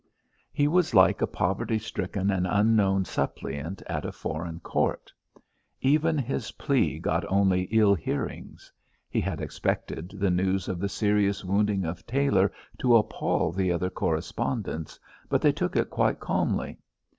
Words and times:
He 0.51 0.67
was 0.67 0.95
like 0.95 1.21
a 1.21 1.27
poverty 1.27 1.77
stricken 1.77 2.31
and 2.31 2.47
unknown 2.49 3.05
suppliant 3.05 3.83
at 3.85 4.03
a 4.03 4.11
foreign 4.11 4.59
Court. 4.59 5.13
Even 5.79 6.17
his 6.17 6.53
plea 6.53 6.97
got 6.97 7.23
only 7.29 7.67
ill 7.69 7.93
hearings. 7.93 8.71
He 9.07 9.21
had 9.21 9.39
expected 9.41 10.09
the 10.17 10.31
news 10.31 10.67
of 10.67 10.79
the 10.79 10.89
serious 10.89 11.45
wounding 11.45 11.85
of 11.85 12.03
Tailor 12.07 12.51
to 12.79 12.97
appal 12.97 13.51
the 13.51 13.71
other 13.71 13.91
correspondents, 13.91 14.99
but 15.29 15.39
they 15.39 15.51
took 15.51 15.75
it 15.75 15.91
quite 15.91 16.19
calmly. 16.19 16.79